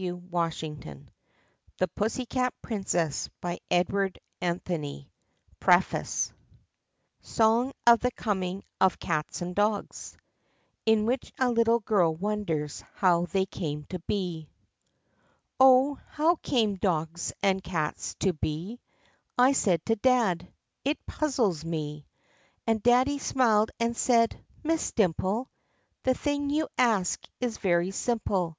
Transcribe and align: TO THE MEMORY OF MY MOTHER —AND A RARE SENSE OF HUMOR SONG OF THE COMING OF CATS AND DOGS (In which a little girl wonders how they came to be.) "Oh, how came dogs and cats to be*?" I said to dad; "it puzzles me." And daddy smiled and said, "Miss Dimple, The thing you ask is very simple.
TO 0.00 1.06
THE 1.76 1.90
MEMORY 2.00 2.20
OF 2.22 3.30
MY 3.42 3.58
MOTHER 3.70 4.12
—AND 4.40 4.62
A 4.66 5.06
RARE 5.66 5.82
SENSE 5.82 6.32
OF 6.32 6.32
HUMOR 6.32 6.34
SONG 7.20 7.72
OF 7.86 8.00
THE 8.00 8.10
COMING 8.12 8.64
OF 8.80 8.98
CATS 8.98 9.42
AND 9.42 9.54
DOGS 9.54 10.16
(In 10.86 11.04
which 11.04 11.34
a 11.38 11.50
little 11.50 11.80
girl 11.80 12.14
wonders 12.14 12.82
how 12.94 13.26
they 13.26 13.44
came 13.44 13.84
to 13.90 13.98
be.) 14.06 14.48
"Oh, 15.60 15.98
how 16.12 16.36
came 16.36 16.76
dogs 16.76 17.34
and 17.42 17.62
cats 17.62 18.14
to 18.20 18.32
be*?" 18.32 18.80
I 19.36 19.52
said 19.52 19.84
to 19.84 19.96
dad; 19.96 20.50
"it 20.82 20.98
puzzles 21.04 21.62
me." 21.62 22.06
And 22.66 22.82
daddy 22.82 23.18
smiled 23.18 23.70
and 23.78 23.94
said, 23.94 24.42
"Miss 24.64 24.92
Dimple, 24.92 25.50
The 26.04 26.14
thing 26.14 26.48
you 26.48 26.68
ask 26.78 27.20
is 27.38 27.58
very 27.58 27.90
simple. 27.90 28.56